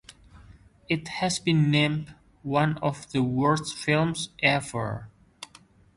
It 0.89 1.07
has 1.09 1.37
been 1.37 1.69
named 1.69 2.15
one 2.41 2.79
of 2.79 3.11
the 3.11 3.21
worst 3.21 3.75
films 3.75 4.29
ever. 4.41 5.11